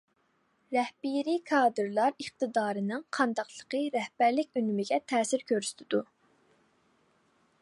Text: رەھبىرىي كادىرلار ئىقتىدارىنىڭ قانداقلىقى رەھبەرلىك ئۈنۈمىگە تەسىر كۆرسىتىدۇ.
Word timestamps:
رەھبىرىي 0.75 1.37
كادىرلار 1.49 2.17
ئىقتىدارىنىڭ 2.25 3.05
قانداقلىقى 3.19 3.85
رەھبەرلىك 3.99 4.61
ئۈنۈمىگە 4.63 5.03
تەسىر 5.15 5.49
كۆرسىتىدۇ. 5.53 6.05